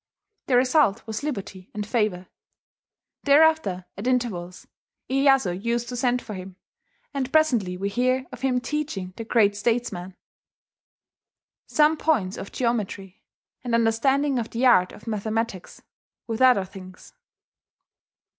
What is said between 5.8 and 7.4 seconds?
to send for him; and